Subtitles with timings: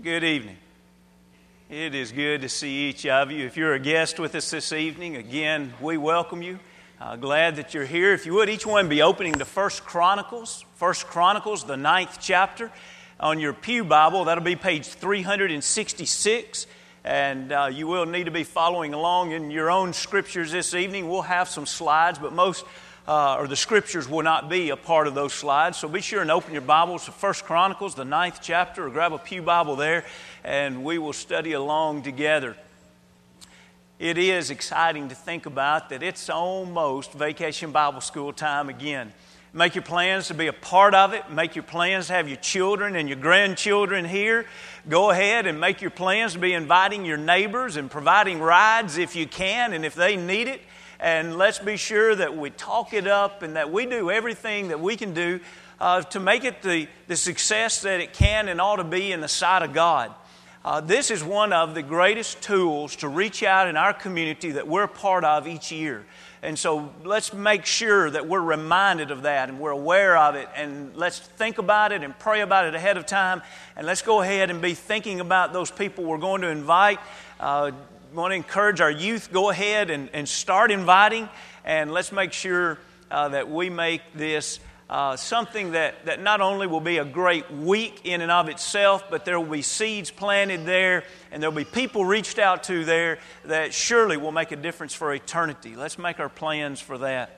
[0.00, 0.56] Good evening.
[1.68, 3.44] It is good to see each of you.
[3.44, 6.60] If you're a guest with us this evening, again, we welcome you.
[7.00, 8.12] Uh, glad that you're here.
[8.12, 12.70] If you would, each one be opening to First Chronicles, First Chronicles, the ninth chapter,
[13.18, 14.26] on your Pew Bible.
[14.26, 16.68] That'll be page 366.
[17.04, 21.08] And uh, you will need to be following along in your own scriptures this evening.
[21.08, 22.64] We'll have some slides, but most
[23.08, 25.78] uh, or the scriptures will not be a part of those slides.
[25.78, 29.14] So be sure and open your Bibles to First Chronicles, the ninth chapter, or grab
[29.14, 30.04] a Pew Bible there,
[30.44, 32.54] and we will study along together.
[33.98, 39.14] It is exciting to think about that it's almost vacation Bible school time again.
[39.54, 41.30] Make your plans to be a part of it.
[41.30, 44.44] Make your plans to have your children and your grandchildren here.
[44.86, 49.16] Go ahead and make your plans to be inviting your neighbors and providing rides if
[49.16, 50.60] you can and if they need it
[51.00, 54.80] and let's be sure that we talk it up and that we do everything that
[54.80, 55.40] we can do
[55.80, 59.20] uh, to make it the, the success that it can and ought to be in
[59.20, 60.12] the sight of God.
[60.64, 64.66] Uh, this is one of the greatest tools to reach out in our community that
[64.66, 66.04] we're a part of each year.
[66.42, 70.48] And so let's make sure that we're reminded of that and we're aware of it.
[70.54, 73.42] And let's think about it and pray about it ahead of time.
[73.76, 76.98] And let's go ahead and be thinking about those people we're going to invite.
[77.40, 77.72] Uh,
[78.12, 81.28] want to encourage our youth go ahead and, and start inviting,
[81.64, 82.78] and let's make sure
[83.10, 87.50] uh, that we make this uh, something that, that not only will be a great
[87.50, 91.58] week in and of itself, but there will be seeds planted there, and there will
[91.58, 95.76] be people reached out to there that surely will make a difference for eternity.
[95.76, 97.34] Let's make our plans for that.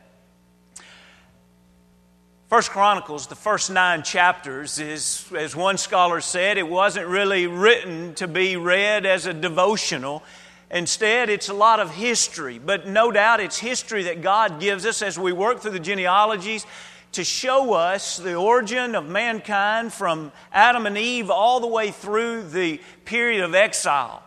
[2.49, 8.15] First Chronicles, the first nine chapters, is, as one scholar said, it wasn't really written
[8.17, 10.25] to be read as a devotional.
[10.71, 15.03] Instead, it's a lot of history, but no doubt it's history that God gives us
[15.03, 16.65] as we work through the genealogies
[17.13, 22.45] to show us the origin of mankind from Adam and Eve all the way through
[22.45, 24.23] the period of exile.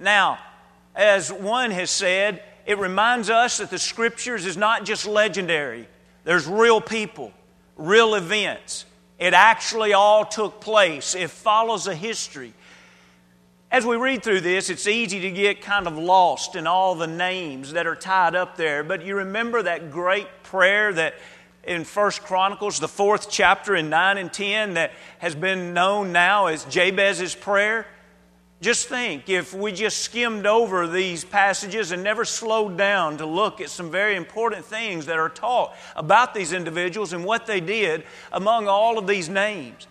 [0.00, 0.38] Now,
[0.94, 5.88] as one has said, it reminds us that the scriptures is not just legendary,
[6.24, 7.32] there's real people,
[7.76, 8.86] real events.
[9.18, 12.54] It actually all took place, it follows a history.
[13.72, 17.06] As we read through this, it's easy to get kind of lost in all the
[17.06, 18.84] names that are tied up there.
[18.84, 21.14] But you remember that great prayer that
[21.64, 26.48] in First Chronicles, the fourth chapter in 9 and 10, that has been known now
[26.48, 27.86] as Jabez's prayer?
[28.60, 33.62] Just think if we just skimmed over these passages and never slowed down to look
[33.62, 38.04] at some very important things that are taught about these individuals and what they did
[38.32, 39.86] among all of these names.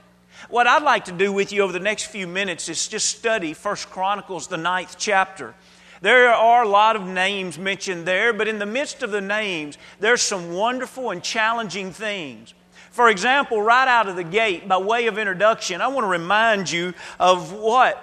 [0.49, 3.53] What I'd like to do with you over the next few minutes is just study
[3.53, 5.53] First Chronicles, the ninth chapter.
[6.01, 9.77] There are a lot of names mentioned there, but in the midst of the names,
[9.99, 12.55] there's some wonderful and challenging things.
[12.89, 16.71] For example, right out of the gate, by way of introduction, I want to remind
[16.71, 18.01] you of what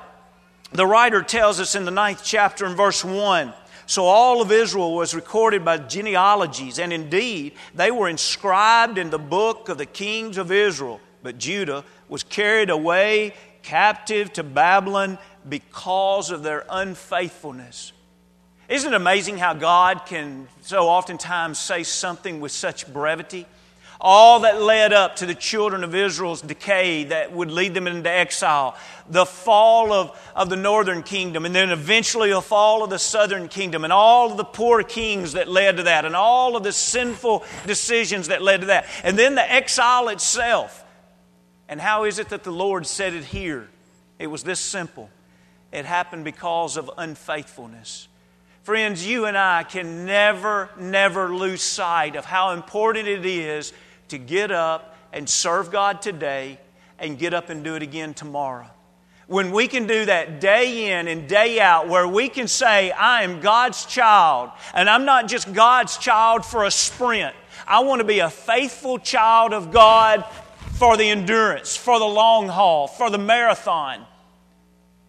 [0.72, 3.52] the writer tells us in the ninth chapter in verse 1.
[3.86, 9.18] So all of Israel was recorded by genealogies, and indeed they were inscribed in the
[9.18, 11.00] book of the kings of Israel.
[11.22, 17.92] But Judah was carried away captive to Babylon because of their unfaithfulness.
[18.68, 23.46] Isn't it amazing how God can so oftentimes say something with such brevity?
[24.00, 28.08] All that led up to the children of Israel's decay that would lead them into
[28.08, 28.76] exile,
[29.10, 33.48] the fall of, of the northern kingdom, and then eventually the fall of the southern
[33.48, 36.72] kingdom, and all of the poor kings that led to that, and all of the
[36.72, 40.84] sinful decisions that led to that, and then the exile itself.
[41.68, 43.68] And how is it that the Lord said it here?
[44.18, 45.10] It was this simple
[45.70, 48.08] it happened because of unfaithfulness.
[48.62, 53.72] Friends, you and I can never, never lose sight of how important it is
[54.08, 56.58] to get up and serve God today
[56.98, 58.66] and get up and do it again tomorrow.
[59.26, 63.24] When we can do that day in and day out, where we can say, I
[63.24, 67.36] am God's child, and I'm not just God's child for a sprint.
[67.66, 70.24] I want to be a faithful child of God
[70.78, 74.06] for the endurance, for the long haul, for the marathon.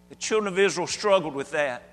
[0.08, 1.84] The children of Israel struggled with that.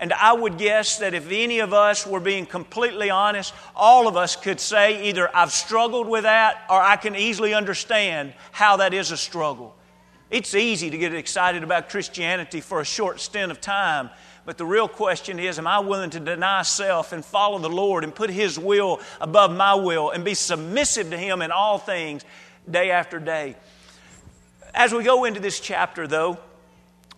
[0.00, 4.16] And I would guess that if any of us were being completely honest, all of
[4.16, 8.94] us could say either I've struggled with that or I can easily understand how that
[8.94, 9.76] is a struggle.
[10.30, 14.08] It's easy to get excited about Christianity for a short stint of time,
[14.46, 18.04] but the real question is Am I willing to deny self and follow the Lord
[18.04, 22.24] and put His will above my will and be submissive to Him in all things
[22.70, 23.56] day after day.
[24.74, 26.38] As we go into this chapter, though,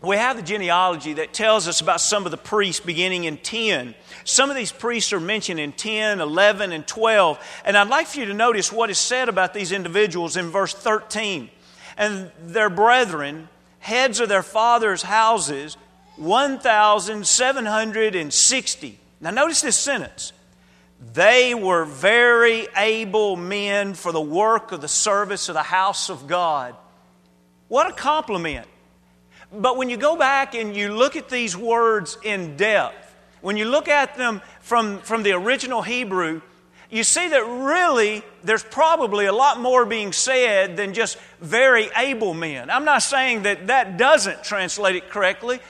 [0.03, 3.95] we have the genealogy that tells us about some of the priests beginning in 10.
[4.25, 7.63] Some of these priests are mentioned in 10, 11, and 12.
[7.67, 10.73] And I'd like for you to notice what is said about these individuals in verse
[10.73, 11.51] 13.
[11.99, 13.51] And their brethren,
[13.81, 15.77] heads of their fathers' houses
[16.17, 18.99] 1,760.
[19.21, 20.33] Now, notice this sentence.
[21.01, 26.27] They were very able men for the work of the service of the house of
[26.27, 26.77] God.
[27.69, 28.67] What a compliment.
[29.53, 33.65] But when you go back and you look at these words in depth, when you
[33.65, 36.43] look at them from, from the original Hebrew,
[36.91, 42.35] you see that really there's probably a lot more being said than just very able
[42.35, 42.69] men.
[42.69, 45.61] I'm not saying that that doesn't translate it correctly,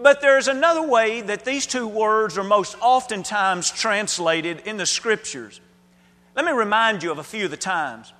[0.00, 5.60] but there's another way that these two words are most oftentimes translated in the scriptures.
[6.34, 8.12] Let me remind you of a few of the times.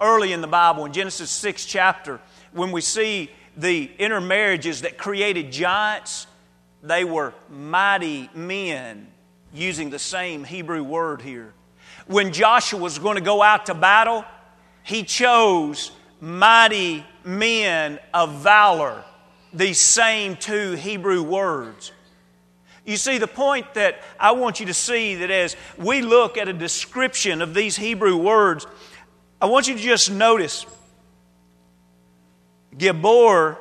[0.00, 2.20] Early in the Bible, in Genesis 6 chapter,
[2.52, 6.26] when we see the intermarriages that created giants,
[6.82, 9.08] they were mighty men,
[9.52, 11.52] using the same Hebrew word here
[12.06, 14.24] when Joshua was going to go out to battle,
[14.82, 19.04] he chose mighty men of valor,
[19.52, 21.92] these same two Hebrew words.
[22.84, 26.48] You see, the point that I want you to see that as we look at
[26.48, 28.66] a description of these Hebrew words,
[29.40, 30.66] I want you to just notice
[32.76, 33.56] Gibor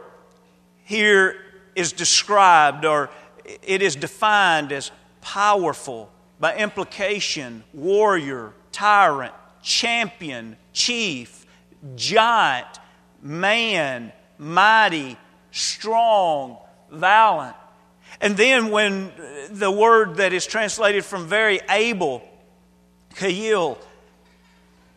[0.83, 1.37] here
[1.75, 3.09] is described or
[3.45, 4.91] it is defined as
[5.21, 11.45] powerful, by implication, warrior, tyrant, champion, chief,
[11.95, 12.79] giant,
[13.21, 15.17] man, mighty,
[15.51, 16.57] strong,
[16.91, 17.55] valiant.
[18.19, 19.11] And then when
[19.49, 22.23] the word that is translated from very able,
[23.15, 23.77] Kayil,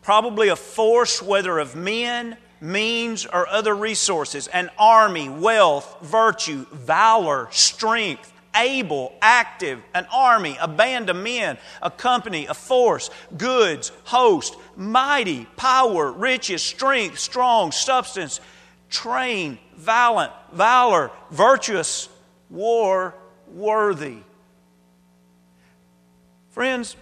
[0.01, 7.47] probably a force, whether of men, means, or other resources, an army, wealth, virtue, valor,
[7.51, 14.55] strength, able, active, an army, a band of men, a company, a force, goods, host,
[14.75, 18.39] mighty, power, riches, strength, strong, substance,
[18.89, 22.09] train, valiant, valor, virtuous,
[22.49, 23.13] war,
[23.47, 24.17] worthy.
[26.51, 26.95] Friends,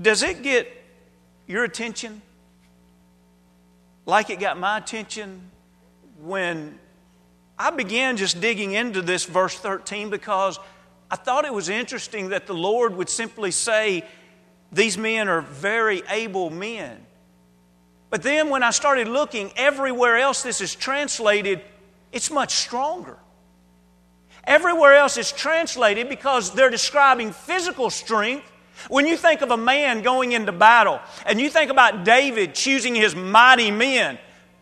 [0.00, 0.70] does it get
[1.46, 2.20] your attention
[4.06, 5.50] like it got my attention
[6.20, 6.78] when
[7.58, 10.58] I began just digging into this verse 13 because
[11.10, 14.04] I thought it was interesting that the Lord would simply say,
[14.72, 17.06] These men are very able men.
[18.14, 21.60] But then when I started looking everywhere else this is translated,
[22.12, 23.18] it's much stronger.
[24.44, 28.48] Everywhere else it's translated because they're describing physical strength.
[28.86, 32.94] When you think of a man going into battle and you think about David choosing
[32.94, 34.20] his mighty men,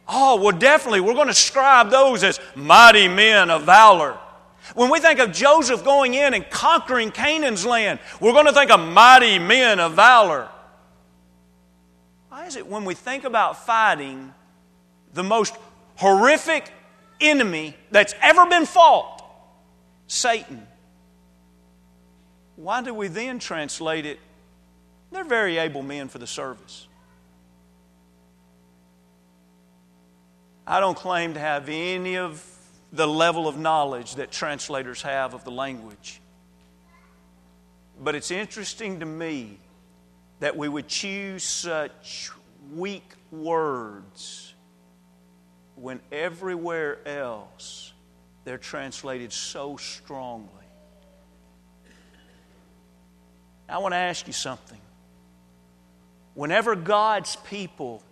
[0.08, 4.16] Oh, well, definitely, we're going to describe those as mighty men of valor.
[4.75, 8.70] When we think of Joseph going in and conquering Canaan's land, we're going to think
[8.70, 10.48] of mighty men of valor.
[12.56, 14.32] It when we think about fighting
[15.14, 15.54] the most
[15.96, 16.70] horrific
[17.20, 19.22] enemy that's ever been fought,
[20.06, 20.66] Satan,
[22.56, 24.19] why do we then translate it?
[25.10, 26.87] They're very able men for the service.
[30.66, 32.44] I don't claim to have any of
[32.93, 36.20] the level of knowledge that translators have of the language.
[38.00, 39.58] But it's interesting to me
[40.40, 42.31] that we would choose such
[42.74, 44.54] weak words
[45.76, 47.92] when everywhere else
[48.44, 50.48] they're translated so strongly.
[53.69, 54.81] I want to ask you something.
[56.34, 58.02] Whenever God's people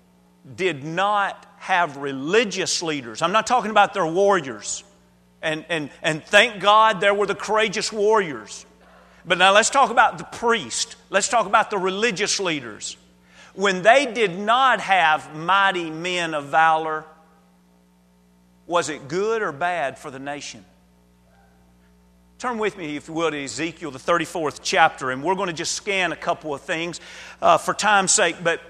[0.57, 3.23] did not have religious leaders.
[3.23, 4.83] I'm not talking about their warriors.
[5.43, 8.65] And, and, and thank God there were the courageous warriors.
[9.25, 10.97] But now let's talk about the priest.
[11.11, 12.97] Let's talk about the religious leaders.
[13.55, 17.05] When they did not have mighty men of valor,
[18.67, 20.65] was it good or bad for the nation?
[22.39, 25.53] Turn with me, if you will, to Ezekiel, the 34th chapter, and we're going to
[25.53, 27.01] just scan a couple of things
[27.43, 28.37] uh, for time's sake.
[28.43, 28.63] But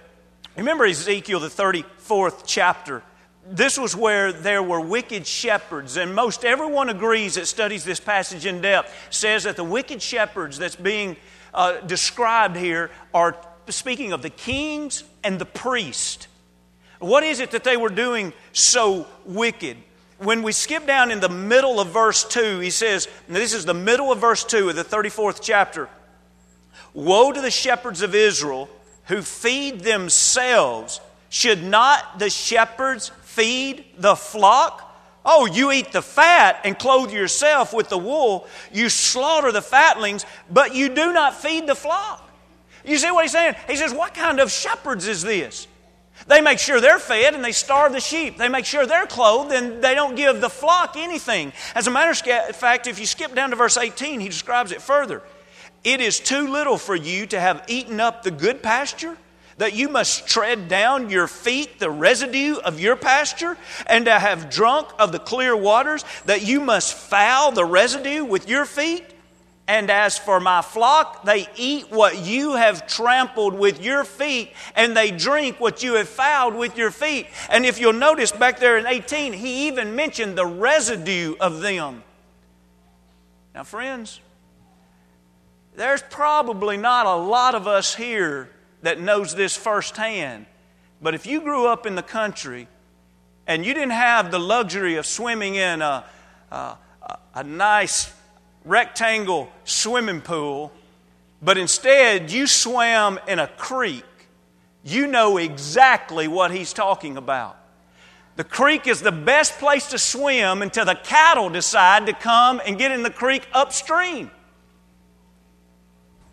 [0.57, 3.03] Remember Ezekiel, the 34th chapter.
[3.47, 8.47] This was where there were wicked shepherds, and most everyone agrees that studies this passage
[8.47, 11.17] in depth says that the wicked shepherds that's being
[11.55, 13.37] uh, described here are
[13.77, 16.29] speaking of the kings and the priest.
[16.99, 19.77] What is it that they were doing so wicked?
[20.19, 23.75] When we skip down in the middle of verse 2, he says, this is the
[23.75, 25.89] middle of verse 2 of the 34th chapter
[26.93, 28.69] Woe to the shepherds of Israel
[29.05, 34.87] who feed themselves, should not the shepherds feed the flock?
[35.25, 38.47] Oh, you eat the fat and clothe yourself with the wool.
[38.73, 42.30] You slaughter the fatlings, but you do not feed the flock.
[42.85, 43.55] You see what he's saying?
[43.69, 45.67] He says, What kind of shepherds is this?
[46.27, 48.37] They make sure they're fed and they starve the sheep.
[48.37, 51.53] They make sure they're clothed and they don't give the flock anything.
[51.75, 54.83] As a matter of fact, if you skip down to verse 18, he describes it
[54.83, 55.23] further.
[55.83, 59.17] It is too little for you to have eaten up the good pasture,
[59.57, 63.57] that you must tread down your feet the residue of your pasture,
[63.87, 68.49] and to have drunk of the clear waters, that you must foul the residue with
[68.49, 69.05] your feet.
[69.71, 74.97] And as for my flock, they eat what you have trampled with your feet, and
[74.97, 77.29] they drink what you have fouled with your feet.
[77.49, 82.03] And if you'll notice back there in 18, he even mentioned the residue of them.
[83.55, 84.19] Now, friends,
[85.77, 88.51] there's probably not a lot of us here
[88.83, 90.47] that knows this firsthand.
[91.01, 92.67] But if you grew up in the country
[93.47, 96.05] and you didn't have the luxury of swimming in a,
[96.51, 96.77] a,
[97.37, 98.13] a nice
[98.65, 100.73] rectangle swimming pool,
[101.43, 104.05] but instead you swam in a creek,
[104.85, 107.57] you know exactly what he's talking about.
[108.37, 112.79] The creek is the best place to swim until the cattle decide to come and
[112.79, 114.31] get in the creek upstream.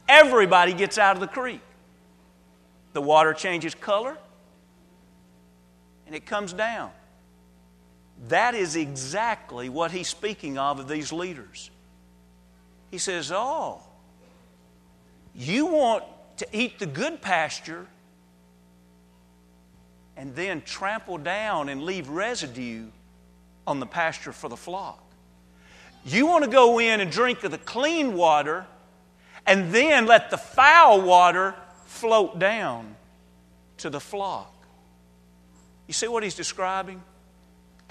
[0.07, 1.61] Everybody gets out of the creek.
[2.93, 4.17] The water changes color
[6.05, 6.91] and it comes down.
[8.29, 11.69] That is exactly what he's speaking of of these leaders.
[12.91, 13.81] He says, Oh,
[15.35, 16.03] you want
[16.37, 17.87] to eat the good pasture
[20.15, 22.87] and then trample down and leave residue
[23.67, 25.03] on the pasture for the flock.
[26.05, 28.65] You want to go in and drink of the clean water
[29.45, 31.53] and then let the foul water
[31.85, 32.95] float down
[33.77, 34.53] to the flock.
[35.87, 37.01] You see what he's describing?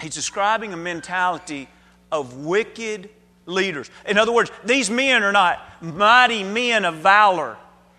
[0.01, 1.67] He's describing a mentality
[2.11, 3.09] of wicked
[3.47, 3.89] leaders.
[4.05, 7.57] In other words, these men are not mighty men of valor.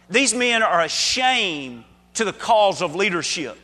[0.08, 3.58] These men are a shame to the cause of leadership.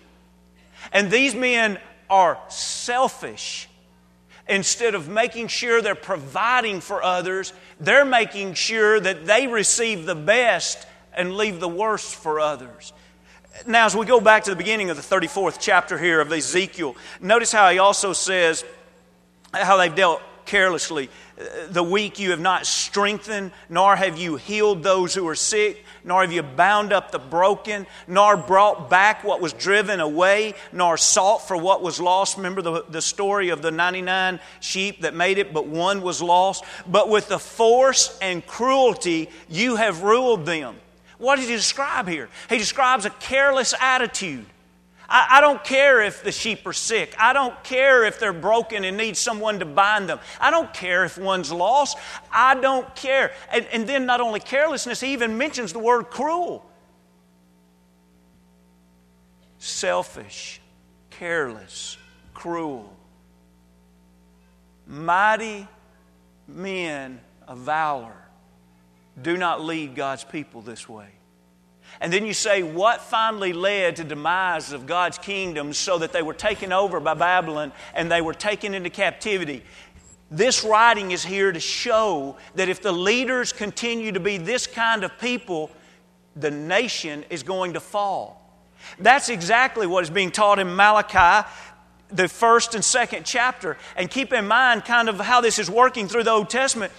[0.92, 1.78] And these men
[2.10, 3.68] are selfish.
[4.48, 10.14] Instead of making sure they're providing for others, they're making sure that they receive the
[10.14, 12.92] best and leave the worst for others.
[13.66, 16.96] Now, as we go back to the beginning of the 34th chapter here of Ezekiel,
[17.20, 18.64] notice how he also says
[19.52, 21.10] how they've dealt carelessly.
[21.68, 26.22] The weak you have not strengthened, nor have you healed those who are sick, nor
[26.22, 31.46] have you bound up the broken, nor brought back what was driven away, nor sought
[31.46, 32.36] for what was lost.
[32.36, 36.64] Remember the, the story of the 99 sheep that made it, but one was lost.
[36.86, 40.76] But with the force and cruelty you have ruled them.
[41.18, 42.28] What does he describe here?
[42.48, 44.46] He describes a careless attitude.
[45.08, 47.14] I, I, don't care if the sheep are sick.
[47.18, 50.18] I don't care if they're broken and need someone to bind them.
[50.40, 51.98] I don't care if one's lost.
[52.32, 53.32] I don't care.
[53.52, 56.64] And, and then, not only carelessness, he even mentions the word cruel.
[59.58, 60.60] Selfish,
[61.10, 61.96] careless,
[62.32, 62.94] cruel.
[64.86, 65.66] Mighty
[66.46, 68.14] men of valor
[69.20, 71.13] do not lead God's people this way.
[72.04, 76.20] And then you say, what finally led to demise of God's kingdom so that they
[76.20, 79.64] were taken over by Babylon and they were taken into captivity?
[80.30, 85.02] This writing is here to show that if the leaders continue to be this kind
[85.02, 85.70] of people,
[86.36, 88.54] the nation is going to fall.
[88.98, 91.48] That's exactly what is being taught in Malachi,
[92.10, 93.78] the first and second chapter.
[93.96, 96.92] And keep in mind kind of how this is working through the Old Testament.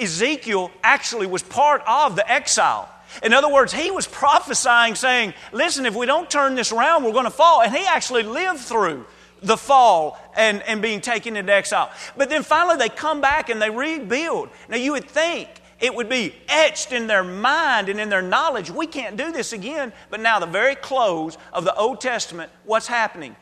[0.00, 2.90] Ezekiel actually was part of the exile.
[3.22, 7.12] In other words, he was prophesying, saying, Listen, if we don't turn this around, we're
[7.12, 7.62] going to fall.
[7.62, 9.06] And he actually lived through
[9.42, 11.90] the fall and, and being taken into exile.
[12.16, 14.48] But then finally they come back and they rebuild.
[14.68, 15.48] Now you would think
[15.80, 18.70] it would be etched in their mind and in their knowledge.
[18.70, 19.92] We can't do this again.
[20.08, 23.36] But now, the very close of the Old Testament, what's happening?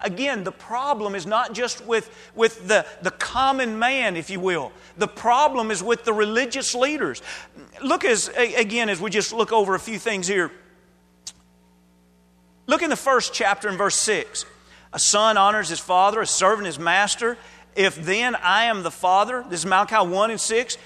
[0.00, 4.72] Again, the problem is not just with, with the, the common man, if you will.
[4.98, 7.22] The problem is with the religious leaders.
[7.82, 10.52] Look as, again, as we just look over a few things here.
[12.66, 14.44] Look in the first chapter in verse 6.
[14.92, 17.38] A son honors his father, a servant his master.
[17.74, 20.78] If then I am the father, this is Malachi 1 and 6,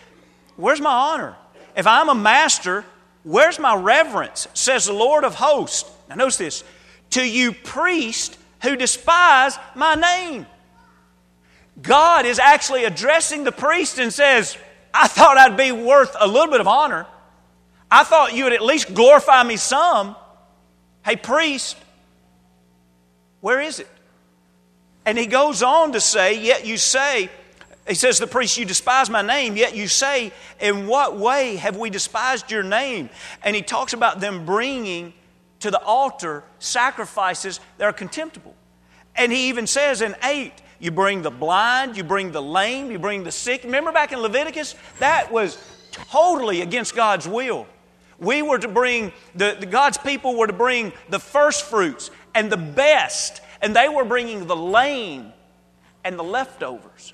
[0.56, 1.36] where's my honor?
[1.76, 2.84] If I'm a master,
[3.24, 4.46] where's my reverence?
[4.54, 5.90] Says the Lord of hosts.
[6.08, 6.64] Now notice this.
[7.10, 10.46] To you priest who despise my name.
[11.80, 14.56] God is actually addressing the priest and says,
[14.92, 17.06] I thought I'd be worth a little bit of honor.
[17.90, 20.14] I thought you would at least glorify me some.
[21.04, 21.76] Hey, priest,
[23.40, 23.88] where is it?
[25.06, 27.30] And he goes on to say, Yet you say,
[27.88, 31.76] he says, The priest, you despise my name, yet you say, In what way have
[31.76, 33.08] we despised your name?
[33.42, 35.14] And he talks about them bringing
[35.60, 38.54] to the altar sacrifices that are contemptible.
[39.14, 42.98] And he even says in 8, you bring the blind, you bring the lame, you
[42.98, 43.64] bring the sick.
[43.64, 44.74] Remember back in Leviticus?
[44.98, 45.58] That was
[45.92, 47.66] totally against God's will.
[48.18, 52.50] We were to bring, the, the, God's people were to bring the first fruits and
[52.50, 55.32] the best, and they were bringing the lame
[56.04, 57.12] and the leftovers.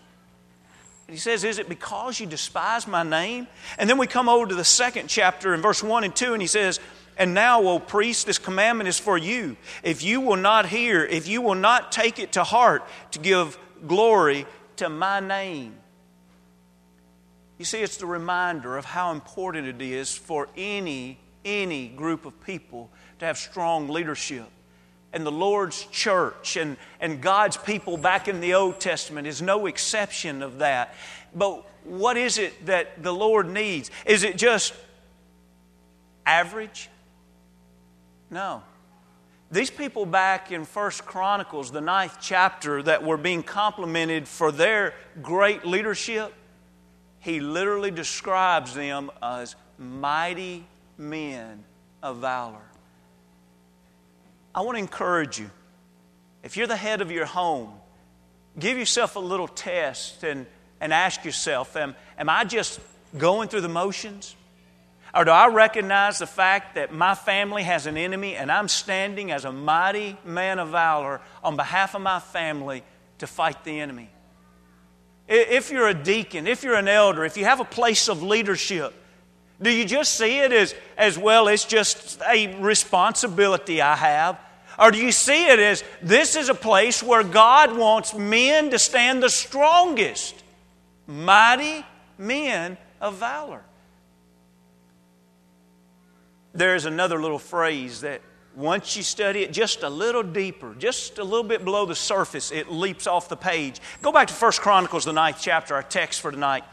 [1.07, 3.47] And he says, Is it because you despise my name?
[3.79, 6.43] And then we come over to the second chapter in verse 1 and 2, and
[6.43, 6.81] he says,
[7.19, 9.57] And now, O priest, this commandment is for you.
[9.83, 13.59] If you will not hear, if you will not take it to heart to give
[13.87, 14.47] glory
[14.77, 15.75] to my name.
[17.59, 22.39] You see, it's the reminder of how important it is for any, any group of
[22.45, 24.47] people to have strong leadership.
[25.13, 29.65] And the Lord's church and, and God's people back in the Old Testament is no
[29.65, 30.95] exception of that.
[31.35, 33.91] But what is it that the Lord needs?
[34.05, 34.75] Is it just
[36.27, 36.91] average?
[38.37, 38.63] No.
[39.51, 44.93] These people back in First Chronicles, the ninth chapter, that were being complimented for their
[45.23, 46.35] great leadership,
[47.19, 50.67] he literally describes them as mighty
[50.99, 51.65] men
[52.03, 52.61] of valor.
[54.55, 55.51] I want to encourage you.
[56.43, 57.73] If you're the head of your home,
[58.59, 60.45] give yourself a little test and,
[60.79, 62.81] and ask yourself am, am I just
[63.17, 64.37] going through the motions?
[65.17, 69.31] Or do I recognize the fact that my family has an enemy and I'm standing
[69.31, 72.83] as a mighty man of valor on behalf of my family
[73.19, 74.11] to fight the enemy?
[75.27, 78.93] If you're a deacon, if you're an elder, if you have a place of leadership,
[79.61, 84.39] do you just see it as, as well, it's just a responsibility I have?
[84.79, 88.79] Or do you see it as this is a place where God wants men to
[88.79, 90.35] stand the strongest,
[91.07, 91.87] mighty
[92.19, 93.63] men of valor?
[96.57, 98.23] There's another little phrase that
[98.55, 102.51] once you study it just a little deeper, just a little bit below the surface,
[102.51, 103.79] it leaps off the page.
[104.01, 106.65] Go back to First Chronicles, the ninth chapter, our text for tonight.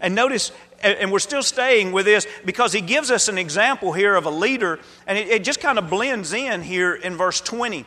[0.00, 0.50] And notice,
[0.82, 4.30] and we're still staying with this because he gives us an example here of a
[4.30, 7.86] leader, and it, it just kind of blends in here in verse 20.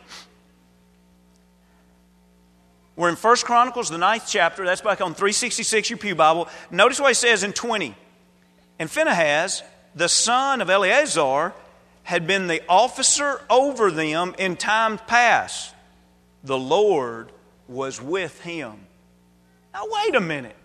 [2.96, 4.64] We're in 1 Chronicles, the ninth chapter.
[4.64, 6.48] That's back on 366, your Pew Bible.
[6.70, 7.94] Notice what he says in 20.
[8.78, 9.62] And Phinehas,
[9.94, 11.52] the son of Eleazar,
[12.04, 15.74] had been the officer over them in times past.
[16.42, 17.30] The Lord
[17.68, 18.86] was with him.
[19.74, 20.56] Now, wait a minute.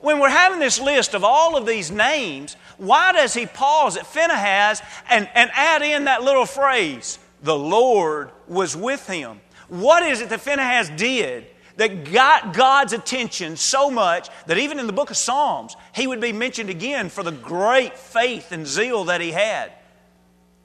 [0.00, 4.06] When we're having this list of all of these names, why does he pause at
[4.06, 9.40] Phinehas and, and add in that little phrase, the Lord was with him?
[9.68, 14.86] What is it that Phinehas did that got God's attention so much that even in
[14.86, 19.04] the book of Psalms, he would be mentioned again for the great faith and zeal
[19.04, 19.72] that he had?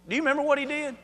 [0.07, 0.95] Do you remember what he did?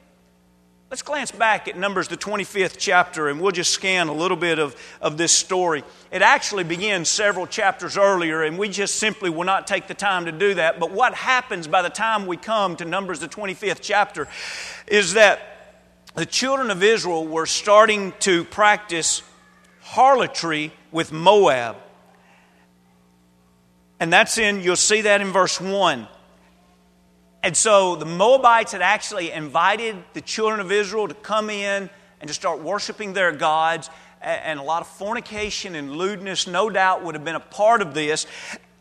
[0.90, 4.58] Let's glance back at Numbers, the 25th chapter, and we'll just scan a little bit
[4.58, 5.84] of, of this story.
[6.12, 10.26] It actually begins several chapters earlier, and we just simply will not take the time
[10.26, 10.80] to do that.
[10.80, 14.30] But what happens by the time we come to Numbers, the 25th chapter,
[14.88, 15.42] is that
[16.16, 19.22] the children of Israel were starting to practice
[19.88, 21.78] harlotry with Moab.
[24.00, 26.08] And that's in, you'll see that in verse 1.
[27.42, 32.28] And so the Moabites had actually invited the children of Israel to come in and
[32.28, 33.90] to start worshiping their gods.
[34.22, 37.94] And a lot of fornication and lewdness, no doubt, would have been a part of
[37.94, 38.28] this.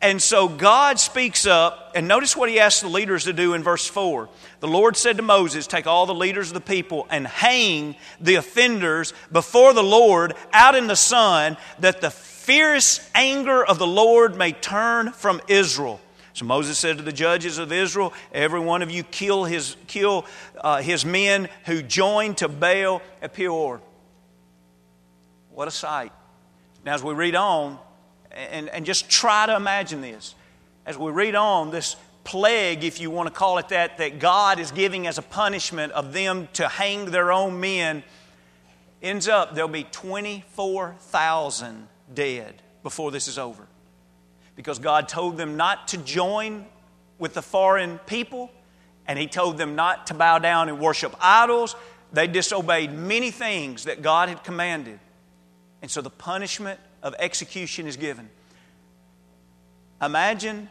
[0.07, 3.65] And so God speaks up, and notice what he asks the leaders to do in
[3.65, 4.29] verse 4.
[4.61, 8.37] The Lord said to Moses, Take all the leaders of the people and hang the
[8.37, 14.37] offenders before the Lord out in the sun, that the fierce anger of the Lord
[14.37, 16.01] may turn from Israel.
[16.35, 20.25] So Moses said to the judges of Israel, Every one of you kill his, kill,
[20.61, 23.81] uh, his men who joined to Baal at Peor.
[25.51, 26.13] What a sight.
[26.85, 27.81] Now, as we read on,
[28.37, 30.35] and, and just try to imagine this,
[30.85, 34.59] as we read on, this plague, if you want to call it that, that God
[34.59, 38.03] is giving as a punishment of them to hang their own men,
[39.03, 43.67] ends up there'll be 24,000 dead before this is over
[44.57, 46.67] because God told them not to join
[47.19, 48.51] with the foreign people
[49.07, 51.77] and He told them not to bow down and worship idols.
[52.13, 54.99] They disobeyed many things that God had commanded.
[55.83, 58.29] And so the punishment of execution is given.
[60.01, 60.69] Imagine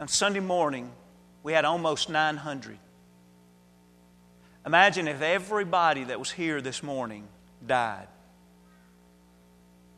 [0.00, 0.90] on Sunday morning,
[1.42, 2.78] we had almost 900.
[4.64, 7.26] Imagine if everybody that was here this morning
[7.66, 8.08] died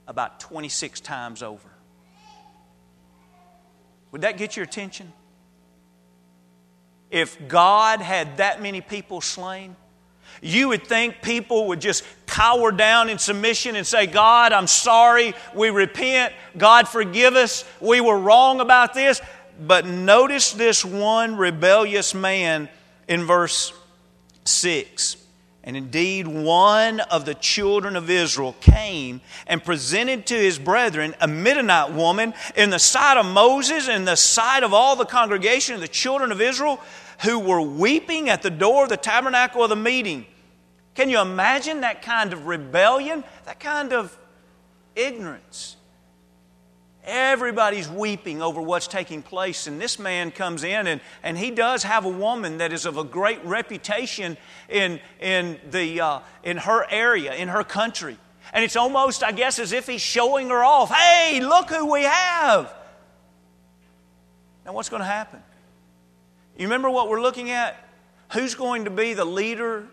[0.06, 1.68] about 26 times over.
[4.12, 5.12] Would that get your attention?
[7.14, 9.76] if God had that many people slain?
[10.42, 12.02] You would think people would just
[12.34, 15.34] cower down in submission and say, God, I'm sorry.
[15.54, 16.32] We repent.
[16.58, 17.64] God, forgive us.
[17.80, 19.20] We were wrong about this.
[19.64, 22.68] But notice this one rebellious man
[23.06, 23.72] in verse
[24.46, 25.16] 6.
[25.62, 31.28] And indeed, one of the children of Israel came and presented to his brethren a
[31.28, 35.80] Midianite woman in the sight of Moses and the sight of all the congregation of
[35.80, 36.80] the children of Israel
[37.22, 40.26] who were weeping at the door of the tabernacle of the meeting.
[40.94, 44.16] Can you imagine that kind of rebellion, that kind of
[44.94, 45.76] ignorance?
[47.04, 49.66] Everybody's weeping over what's taking place.
[49.66, 52.96] And this man comes in, and, and he does have a woman that is of
[52.96, 54.38] a great reputation
[54.70, 58.16] in, in, the, uh, in her area, in her country.
[58.52, 60.90] And it's almost, I guess, as if he's showing her off.
[60.90, 62.72] Hey, look who we have.
[64.64, 65.42] Now, what's going to happen?
[66.56, 67.76] You remember what we're looking at?
[68.32, 69.88] Who's going to be the leader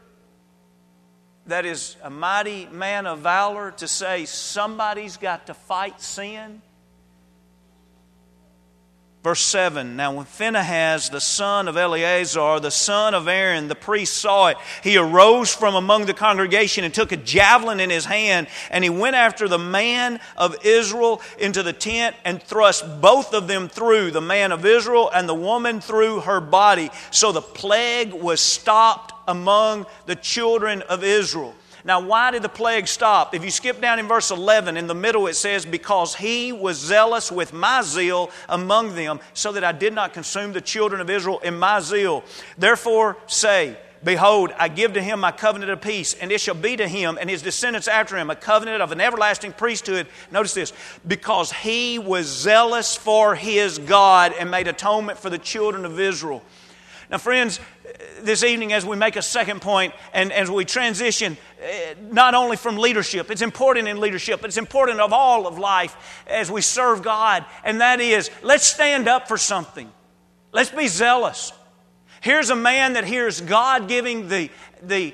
[1.47, 6.62] that is a mighty man of valor to say somebody's got to fight sin?
[9.23, 14.17] Verse 7 Now, when Phinehas, the son of Eleazar, the son of Aaron, the priest,
[14.17, 18.47] saw it, he arose from among the congregation and took a javelin in his hand,
[18.71, 23.47] and he went after the man of Israel into the tent and thrust both of
[23.47, 26.89] them through, the man of Israel and the woman through her body.
[27.12, 31.53] So the plague was stopped among the children of Israel.
[31.84, 33.34] Now, why did the plague stop?
[33.34, 36.78] If you skip down in verse 11, in the middle it says, Because he was
[36.78, 41.10] zealous with my zeal among them, so that I did not consume the children of
[41.10, 42.24] Israel in my zeal.
[42.58, 46.76] Therefore, say, Behold, I give to him my covenant of peace, and it shall be
[46.76, 50.08] to him and his descendants after him a covenant of an everlasting priesthood.
[50.32, 50.74] Notice this
[51.08, 56.41] because he was zealous for his God and made atonement for the children of Israel.
[57.12, 57.60] Now, friends,
[58.21, 62.56] this evening as we make a second point and as we transition eh, not only
[62.56, 66.62] from leadership, it's important in leadership, but it's important of all of life as we
[66.62, 69.91] serve God, and that is let's stand up for something.
[70.54, 71.52] Let's be zealous.
[72.21, 74.50] Here's a man that hears God giving the,
[74.82, 75.13] the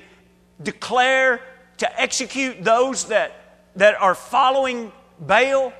[0.62, 1.40] declare
[1.78, 3.32] to execute those that,
[3.74, 5.72] that are following Baal.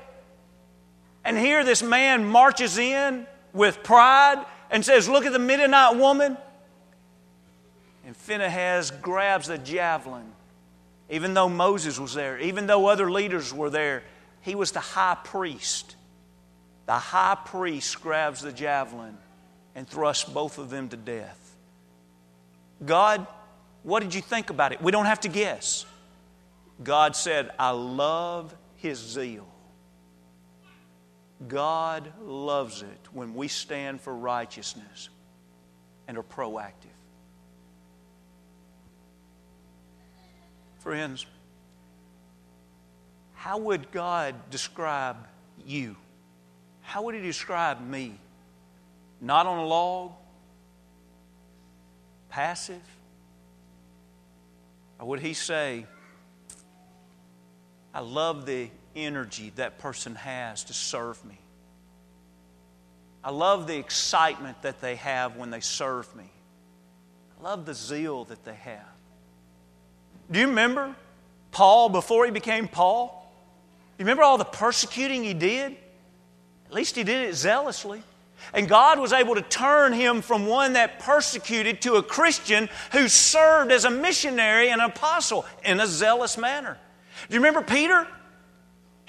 [1.23, 6.37] And here this man marches in with pride and says, Look at the Midianite woman.
[8.05, 10.31] And Phinehas grabs the javelin.
[11.09, 14.03] Even though Moses was there, even though other leaders were there,
[14.41, 15.95] he was the high priest.
[16.85, 19.17] The high priest grabs the javelin
[19.75, 21.55] and thrusts both of them to death.
[22.85, 23.25] God,
[23.83, 24.81] what did you think about it?
[24.81, 25.85] We don't have to guess.
[26.83, 29.47] God said, I love his zeal.
[31.47, 35.09] God loves it when we stand for righteousness
[36.07, 36.73] and are proactive.
[40.79, 41.25] Friends,
[43.35, 45.15] how would God describe
[45.65, 45.95] you?
[46.81, 48.19] How would He describe me?
[49.21, 50.11] Not on a log?
[52.29, 52.81] Passive?
[54.99, 55.85] Or would He say,
[57.93, 61.37] I love the energy that person has to serve me?
[63.23, 66.29] I love the excitement that they have when they serve me.
[67.39, 68.85] I love the zeal that they have.
[70.31, 70.95] Do you remember
[71.51, 73.15] Paul before he became Paul?
[73.97, 75.75] You remember all the persecuting he did?
[76.67, 78.01] At least he did it zealously.
[78.53, 83.09] And God was able to turn him from one that persecuted to a Christian who
[83.09, 86.77] served as a missionary and an apostle in a zealous manner.
[87.27, 88.07] Do you remember Peter?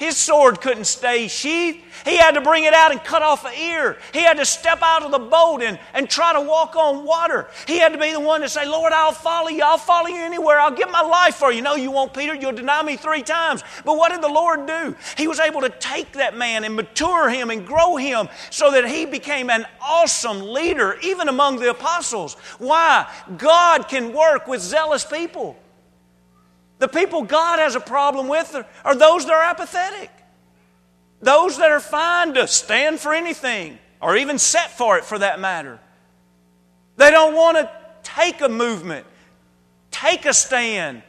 [0.00, 1.80] His sword couldn't stay sheathed.
[2.06, 3.98] He had to bring it out and cut off an ear.
[4.14, 7.48] He had to step out of the boat and, and try to walk on water.
[7.66, 9.62] He had to be the one to say, Lord, I'll follow you.
[9.62, 10.58] I'll follow you anywhere.
[10.58, 11.60] I'll give my life for you.
[11.60, 12.34] No, you won't, Peter.
[12.34, 13.62] You'll deny me three times.
[13.84, 14.96] But what did the Lord do?
[15.18, 18.88] He was able to take that man and mature him and grow him so that
[18.88, 22.36] he became an awesome leader, even among the apostles.
[22.56, 23.06] Why?
[23.36, 25.58] God can work with zealous people.
[26.80, 30.10] The people God has a problem with are, are those that are apathetic,
[31.20, 35.38] those that are fine to stand for anything or even set for it for that
[35.38, 35.78] matter.
[36.96, 37.70] They don't want to
[38.02, 39.06] take a movement,
[39.90, 41.02] take a stand,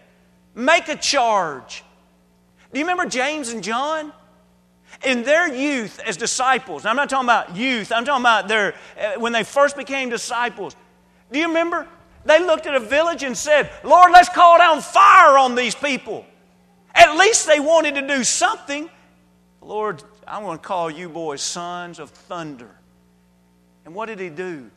[0.54, 1.86] make a charge.
[2.74, 4.12] Do you remember James and John?
[5.06, 9.14] In their youth as disciples, I'm not talking about youth, I'm talking about their, uh,
[9.20, 10.76] when they first became disciples.
[11.32, 11.88] Do you remember
[12.26, 16.26] they looked at a village and said, Lord, let's call down fire on these people.
[16.94, 18.90] At least they wanted to do something.
[19.62, 22.70] Lord, I'm going to call you boys sons of thunder.
[23.86, 24.70] And what did he do?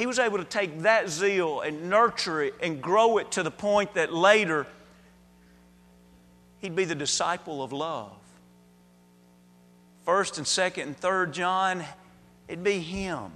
[0.00, 3.50] he was able to take that zeal and nurture it and grow it to the
[3.50, 4.66] point that later
[6.60, 8.16] he'd be the disciple of love.
[10.06, 11.84] First and second and third John,
[12.48, 13.32] it'd be him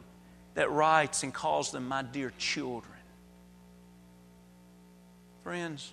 [0.55, 2.94] that writes and calls them my dear children.
[5.45, 5.93] Friends,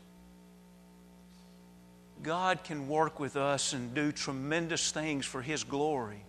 [2.24, 6.24] God can work with us and do tremendous things for His glory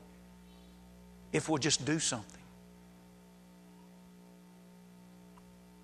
[1.33, 2.43] if we'll just do something.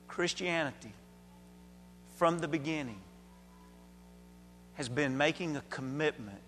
[0.08, 0.92] Christianity,
[2.16, 3.00] from the beginning,
[4.74, 6.40] has been making a commitment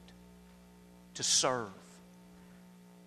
[1.15, 1.69] to serve.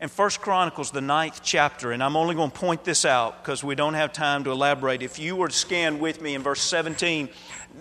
[0.04, 3.64] In 1 Chronicles, the ninth chapter, and I'm only going to point this out because
[3.64, 5.02] we don't have time to elaborate.
[5.02, 7.30] If you were to scan with me in verse 17,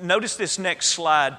[0.03, 1.37] notice this next slide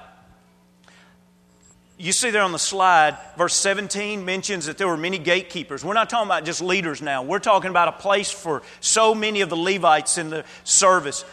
[1.96, 5.84] you see there on the slide, verse 17 mentions that there were many gatekeepers.
[5.84, 7.22] We're not talking about just leaders now.
[7.22, 11.24] We're talking about a place for so many of the Levites in the service.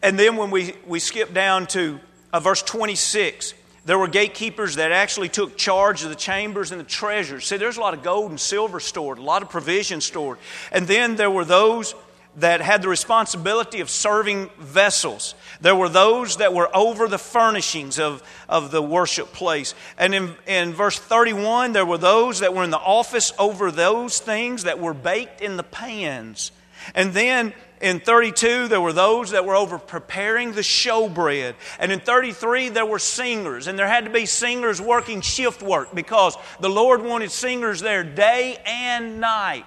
[0.00, 1.98] And then when we, we skip down to
[2.32, 6.84] uh, verse 26, there were gatekeepers that actually took charge of the chambers and the
[6.84, 7.46] treasures.
[7.46, 10.38] See, there's a lot of gold and silver stored, a lot of provision stored.
[10.70, 11.94] And then there were those
[12.36, 15.34] that had the responsibility of serving vessels.
[15.60, 19.74] There were those that were over the furnishings of, of the worship place.
[19.98, 24.18] And in, in verse 31, there were those that were in the office over those
[24.18, 26.52] things that were baked in the pans.
[26.94, 31.54] And then in 32, there were those that were over preparing the showbread.
[31.80, 33.66] And in 33, there were singers.
[33.66, 38.04] And there had to be singers working shift work because the Lord wanted singers there
[38.04, 39.66] day and night.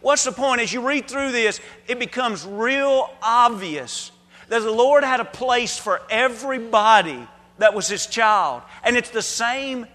[0.00, 0.60] What's the point?
[0.60, 4.10] As you read through this, it becomes real obvious
[4.48, 7.26] that the Lord had a place for everybody
[7.58, 8.62] that was His child.
[8.82, 9.86] And it's the same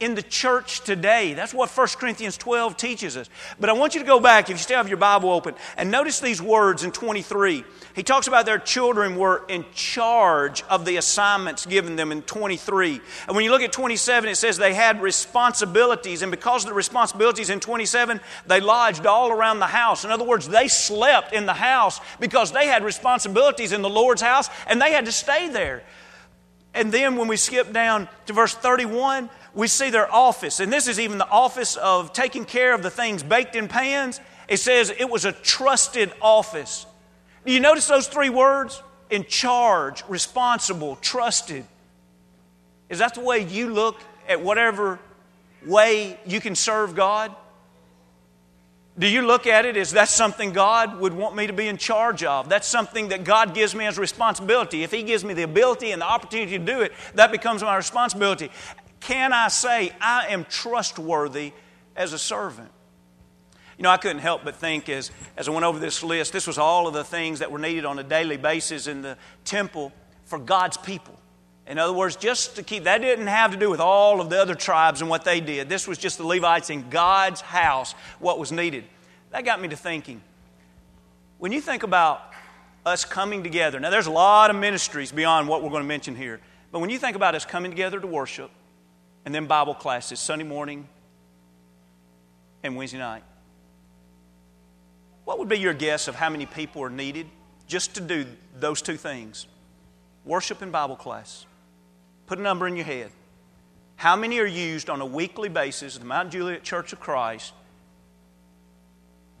[0.00, 1.34] in the church today.
[1.34, 3.28] That's what 1 Corinthians 12 teaches us.
[3.58, 5.90] But I want you to go back, if you still have your Bible open, and
[5.90, 7.64] notice these words in 23.
[7.96, 13.00] He talks about their children were in charge of the assignments given them in 23.
[13.26, 16.74] And when you look at 27, it says they had responsibilities, and because of the
[16.74, 20.04] responsibilities in 27, they lodged all around the house.
[20.04, 24.22] In other words, they slept in the house because they had responsibilities in the Lord's
[24.22, 25.82] house, and they had to stay there.
[26.74, 30.60] And then when we skip down to verse 31, we see their office.
[30.60, 34.20] And this is even the office of taking care of the things baked in pans.
[34.46, 36.86] It says it was a trusted office.
[37.44, 38.80] Do you notice those three words?
[39.10, 41.64] In charge, responsible, trusted.
[42.88, 45.00] Is that the way you look at whatever
[45.66, 47.34] way you can serve God?
[48.98, 51.76] Do you look at it as that's something God would want me to be in
[51.76, 52.48] charge of?
[52.48, 54.82] That's something that God gives me as responsibility.
[54.82, 57.76] If He gives me the ability and the opportunity to do it, that becomes my
[57.76, 58.50] responsibility.
[59.00, 61.52] Can I say I am trustworthy
[61.96, 62.70] as a servant?
[63.76, 66.48] You know, I couldn't help but think as, as I went over this list, this
[66.48, 69.92] was all of the things that were needed on a daily basis in the temple
[70.24, 71.16] for God's people.
[71.68, 74.40] In other words, just to keep, that didn't have to do with all of the
[74.40, 75.68] other tribes and what they did.
[75.68, 78.84] This was just the Levites in God's house, what was needed.
[79.30, 80.22] That got me to thinking.
[81.36, 82.32] When you think about
[82.84, 86.16] us coming together, now there's a lot of ministries beyond what we're going to mention
[86.16, 86.40] here,
[86.72, 88.50] but when you think about us coming together to worship
[89.28, 90.88] and then Bible classes Sunday morning
[92.62, 93.22] and Wednesday night,
[95.26, 97.26] what would be your guess of how many people are needed
[97.66, 98.24] just to do
[98.58, 99.46] those two things?
[100.24, 101.44] Worship and Bible class.
[102.26, 103.10] Put a number in your head.
[103.96, 107.52] How many are used on a weekly basis at the Mount Juliet Church of Christ?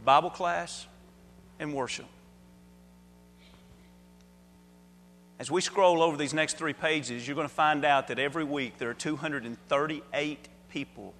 [0.04, 0.86] Bible class
[1.58, 2.04] and worship.
[5.38, 8.44] As we scroll over these next three pages, you're going to find out that every
[8.44, 11.14] week there are 238 people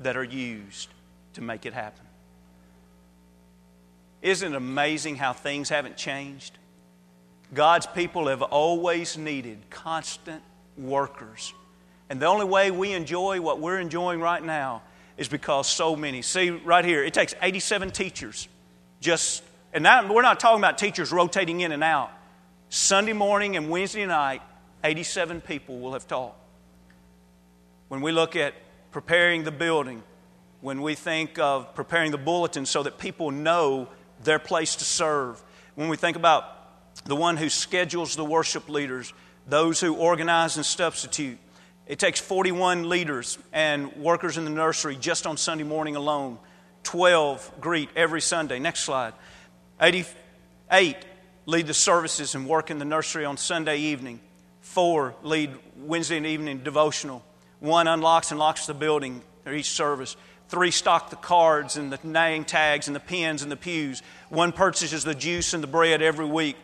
[0.00, 0.88] that are used
[1.34, 2.04] to make it happen.
[4.22, 6.56] Isn't it amazing how things haven't changed?
[7.52, 10.42] God's people have always needed constant
[10.78, 11.52] workers.
[12.08, 14.82] And the only way we enjoy what we're enjoying right now
[15.16, 16.22] is because so many.
[16.22, 18.48] See, right here, it takes 87 teachers
[19.00, 19.42] just,
[19.72, 22.10] and that, we're not talking about teachers rotating in and out.
[22.70, 24.42] Sunday morning and Wednesday night,
[24.84, 26.36] 87 people will have taught.
[27.88, 28.54] When we look at
[28.92, 30.04] preparing the building,
[30.60, 33.88] when we think of preparing the bulletin so that people know
[34.22, 35.42] their place to serve.
[35.74, 36.44] When we think about
[37.06, 39.12] the one who schedules the worship leaders,
[39.48, 41.38] those who organize and substitute,
[41.88, 46.38] it takes 41 leaders and workers in the nursery just on Sunday morning alone.
[46.84, 48.60] 12 greet every Sunday.
[48.60, 49.12] Next slide.
[49.80, 50.96] 88
[51.50, 54.20] lead the services and work in the nursery on Sunday evening.
[54.60, 57.24] Four lead Wednesday evening devotional.
[57.58, 60.16] One unlocks and locks the building for each service.
[60.48, 64.00] Three stock the cards and the name tags and the pens and the pews.
[64.28, 66.56] One purchases the juice and the bread every week.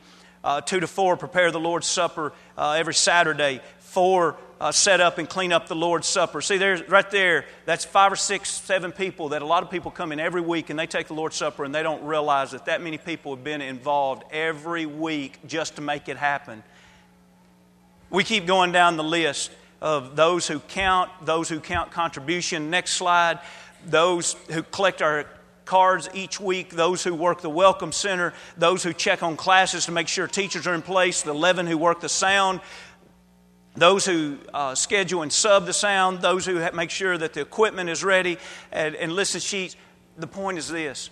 [0.45, 3.61] Uh, two to four prepare the Lord's Supper uh, every Saturday.
[3.97, 6.43] Four uh, set up and clean up the Lord's Supper.
[6.43, 9.91] See, there's right there, that's five or six, seven people that a lot of people
[9.91, 12.67] come in every week and they take the Lord's Supper and they don't realize that
[12.67, 16.63] that many people have been involved every week just to make it happen.
[18.11, 22.69] We keep going down the list of those who count, those who count contribution.
[22.69, 23.39] Next slide.
[23.87, 25.25] Those who collect our
[25.67, 29.93] cards each week, those who work the Welcome Center, those who check on classes to
[29.93, 32.61] make sure teachers are in place, the 11 who work the sound,
[33.77, 37.91] those who uh, schedule and sub the sound, those who make sure that the equipment
[37.91, 38.39] is ready,
[38.73, 39.77] and, and listen sheets.
[40.17, 41.11] The point is this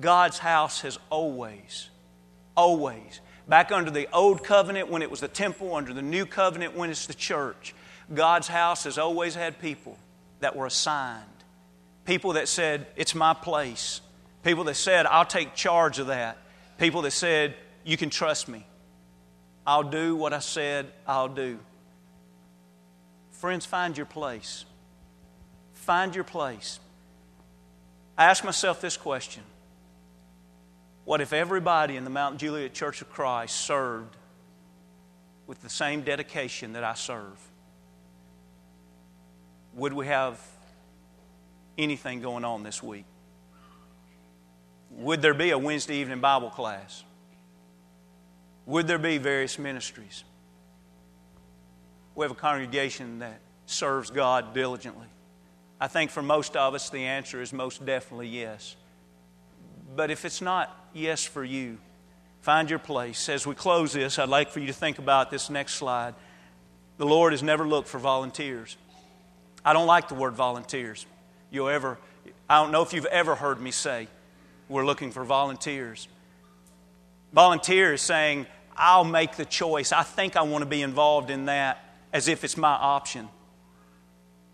[0.00, 1.90] God's house has always,
[2.56, 6.76] always, back under the old covenant when it was the temple, under the new covenant
[6.76, 7.74] when it's the church,
[8.12, 9.98] God's house has always had people
[10.40, 11.24] that were assigned.
[12.04, 14.00] People that said, It's my place.
[14.42, 16.36] People that said, I'll take charge of that.
[16.78, 18.66] People that said, You can trust me.
[19.66, 21.58] I'll do what I said I'll do.
[23.30, 24.64] Friends, find your place.
[25.72, 26.78] Find your place.
[28.16, 29.42] I ask myself this question
[31.04, 34.16] What if everybody in the Mount Juliet Church of Christ served
[35.46, 37.38] with the same dedication that I serve?
[39.74, 40.40] Would we have
[41.78, 43.06] anything going on this week?
[44.90, 47.02] Would there be a Wednesday evening Bible class?
[48.66, 50.24] Would there be various ministries?
[52.14, 55.06] We have a congregation that serves God diligently.
[55.80, 58.76] I think for most of us, the answer is most definitely yes.
[59.96, 61.78] But if it's not yes for you,
[62.40, 63.28] find your place.
[63.28, 66.14] As we close this, I'd like for you to think about this next slide.
[66.98, 68.76] The Lord has never looked for volunteers.
[69.64, 71.06] I don't like the word volunteers.
[71.50, 71.98] You'll ever,
[72.48, 74.08] I don't know if you've ever heard me say,
[74.68, 76.08] we're looking for volunteers.
[77.32, 79.92] Volunteer is saying, I'll make the choice.
[79.92, 83.28] I think I want to be involved in that as if it's my option.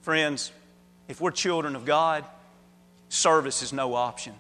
[0.03, 0.53] Friends,
[1.09, 2.25] if we're children of God,
[3.09, 4.35] service is no option.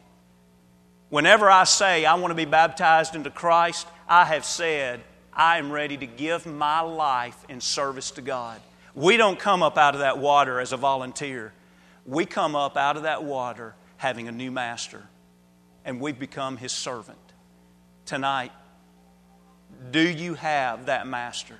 [1.10, 5.00] Whenever I say I want to be baptized into Christ, I have said
[5.32, 8.60] I am ready to give my life in service to God.
[8.94, 11.52] We don't come up out of that water as a volunteer.
[12.04, 15.04] We come up out of that water having a new master,
[15.84, 17.27] and we've become his servant
[18.08, 18.52] tonight,
[19.90, 21.54] do you have that master?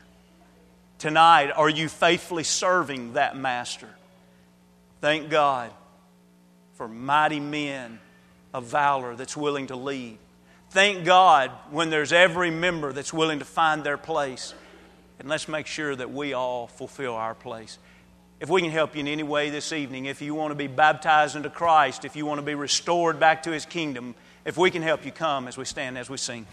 [0.98, 3.88] Tonight, are you faithfully serving that master?
[5.00, 5.70] Thank God
[6.74, 8.00] for mighty men
[8.54, 10.18] of valor that's willing to lead.
[10.70, 14.54] Thank God when there's every member that's willing to find their place.
[15.18, 17.78] And let's make sure that we all fulfill our place.
[18.40, 20.66] If we can help you in any way this evening, if you want to be
[20.66, 24.14] baptized into Christ, if you want to be restored back to His kingdom,
[24.48, 26.46] if we can help you come as we stand, as we sing.